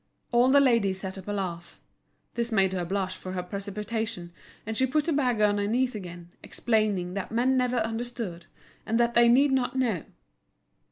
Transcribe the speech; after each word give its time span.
All 0.31 0.47
the 0.47 0.59
ladies 0.59 0.99
set 0.99 1.19
up 1.19 1.27
a 1.27 1.31
laugh. 1.31 1.79
This 2.33 2.51
made 2.51 2.73
her 2.73 2.83
blush 2.83 3.15
for 3.15 3.33
her 3.33 3.43
precipitation, 3.43 4.33
and 4.65 4.75
she 4.75 4.87
put 4.87 5.05
the 5.05 5.13
bag 5.13 5.39
on 5.41 5.59
her 5.59 5.67
knees 5.67 5.93
again, 5.93 6.31
explaining 6.41 7.13
that 7.13 7.31
men 7.31 7.55
never 7.55 7.77
understood, 7.77 8.47
and 8.83 8.99
that 8.99 9.13
they 9.13 9.29
need 9.29 9.51
not 9.51 9.75
know. 9.77 10.05